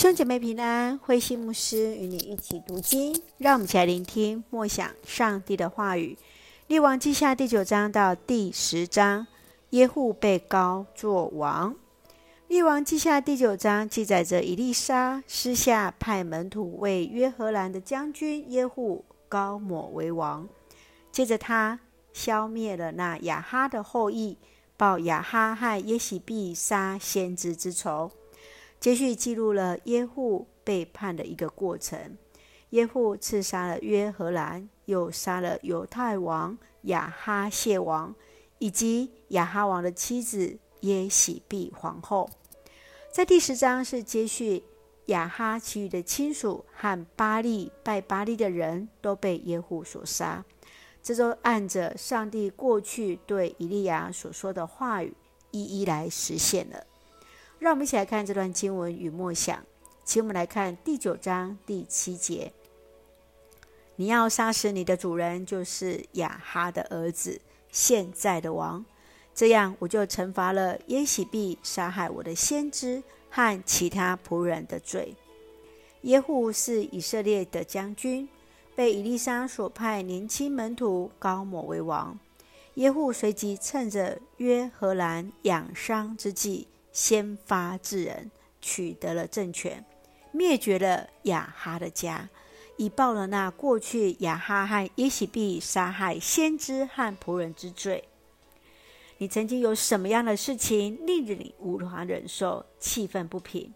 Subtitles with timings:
[0.00, 6.16] 兄姐妹平安，慧馨牧师与你一起读经，让我们一起来聆听默想上帝的话语。
[6.68, 9.26] 列王记下第九章到第十章，
[9.70, 11.76] 耶户被高作王。
[12.48, 20.48] 列王记下第九章记载着以利沙私下派门徒为约荷兰的将军耶户高抹为王，
[21.12, 21.78] 接着他
[22.14, 24.38] 消灭了那雅哈的后裔，
[24.78, 28.10] 报雅哈和耶洗别杀先知之仇。
[28.80, 32.16] 接续记录了耶户背叛的一个过程。
[32.70, 38.14] 耶户刺杀了约荷兰，又杀了犹太王亚哈谢王，
[38.58, 42.30] 以及亚哈王的妻子耶洗别皇后。
[43.12, 44.62] 在第十章是接续
[45.06, 50.44] 亚哈其余的亲属和巴力拜巴力的人都被耶户所杀。
[51.02, 55.12] 这都按着上帝过去对以利亚所说的话语，
[55.50, 56.86] 一一来实现了。
[57.60, 59.62] 让我们一起来看这段经文与默想，
[60.02, 62.50] 请我们来看第九章第七节：
[63.96, 67.38] 你要杀死你的主人，就是亚哈的儿子，
[67.70, 68.82] 现在的王。
[69.34, 75.14] 这样，我就惩罚了耶洗别杀害我的先知和其他仆人的罪。
[76.02, 78.26] 耶户是以色列的将军，
[78.74, 82.18] 被以利沙所派年轻门徒膏抹为王。
[82.76, 89.84] 耶户随即趁着约荷兰养伤之际，先发制人，取得了政权，
[90.32, 92.28] 灭绝了亚哈的家，
[92.76, 98.04] 以报了那过去亚哈和耶洗必杀害先知和仆人之罪。
[99.18, 103.74] 你曾经有什么样的事情令你无法忍受、气愤不平？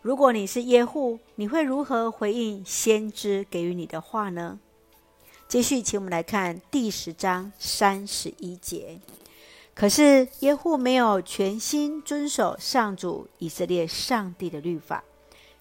[0.00, 4.58] 如果你是耶户，你会如何回应先知给予你的话呢？
[5.46, 8.98] 继续，请我们来看第十章三十一节。
[9.80, 15.02] 可是耶户没有全心遵守上主以色列上帝的律法，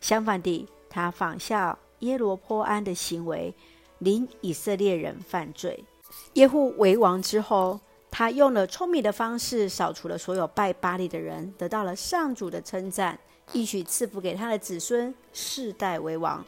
[0.00, 3.54] 相反地，他仿效耶罗波安的行为，
[4.00, 5.84] 领以色列人犯罪。
[6.32, 7.78] 耶户为王之后，
[8.10, 13.16] 他用了聪明的方式扫除了所有拜巴力的人，得到了上主的称赞，
[13.52, 16.44] 一许赐福给他的子孙世代为王。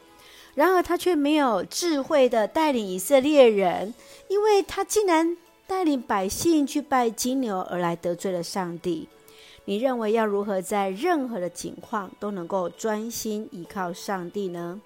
[0.55, 3.93] 然而他却没有智慧的带领以色列人，
[4.27, 5.37] 因为他竟然。
[5.71, 9.07] 带领百姓去拜金牛，而来得罪了上帝。
[9.63, 14.81] 你认为要如何在任何的情况都能够专心依靠上帝呢？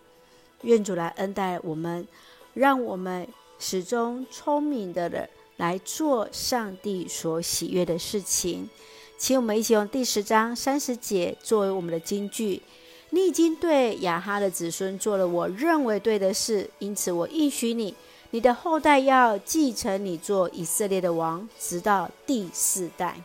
[0.61, 2.07] 愿主来恩待我们，
[2.53, 8.69] 让我们始终聪明的人来做上帝所喜悦的事情。
[9.17, 12.61] 请我们一起用第十章三十节作为我们的金句。
[13.09, 17.95] 你已经对亚哈的子孙做了我认为对的事，因此我应许你。
[18.31, 23.15] 你的后代要继承你做以色列的王，直到第四代。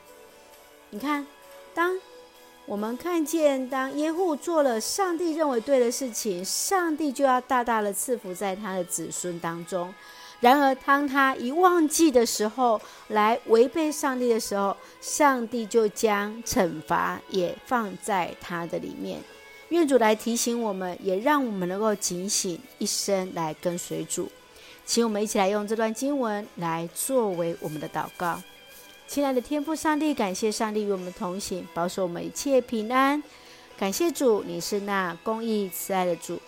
[0.90, 1.26] 你看，
[1.74, 1.98] 当
[2.66, 9.92] 我们看见当耶户做了上帝认为对的事情，上帝就要大大的赐福在他的子孙当中。
[10.38, 19.20] 然而，当他一忘记的时候，来违背上帝的时候，上帝就将惩罚也放在他的里面。
[19.68, 24.30] 愿主来提醒我们，也让我们能够警醒，一生来跟随主。
[24.90, 28.42] 请我们一起来用这段经文来作为我们的祷告。
[29.06, 33.22] 亲爱的天父上帝，感谢上帝与我们同行，保守我们一切平安。
[33.78, 36.40] 感谢主，你是那公义慈爱的主。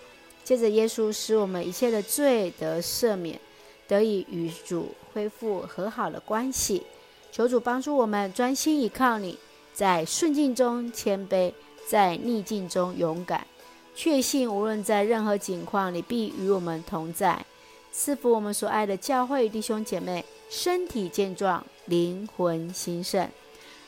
[0.43, 3.39] 借着耶稣，使我们一切的罪得赦免，
[3.87, 6.83] 得以与主恢复和好的关系。
[7.31, 9.39] 求主帮助我们专心依靠你，
[9.73, 11.53] 在顺境中谦卑，
[11.87, 13.47] 在逆境中勇敢，
[13.95, 17.47] 确信无论在任何境况，你必与我们同在。
[17.93, 23.29] 赐福我们所爱的教会弟兄姐妹，身体健壮，灵魂兴盛，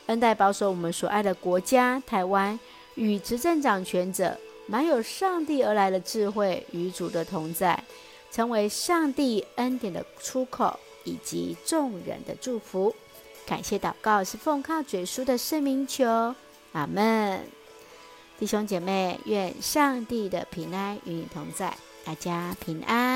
[0.06, 2.58] 恩待保守我们所爱的国家台湾
[2.96, 7.82] 与执政掌权者，满有上帝而来的智慧与主的同在，
[8.30, 12.94] 成为上帝恩典的出口以及众人的祝福。
[13.46, 16.34] 感谢祷告是奉靠主耶稣的圣名求，
[16.72, 17.40] 阿门。
[18.38, 21.74] 弟兄姐妹，愿上帝的平安与你同在，
[22.04, 23.13] 大家平安。